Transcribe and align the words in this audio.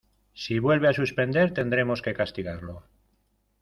Si 0.33 0.57
vuelve 0.57 0.87
a 0.87 0.93
suspender, 0.93 1.53
tendremos 1.53 2.01
que 2.01 2.15
castigarlo. 2.15 2.85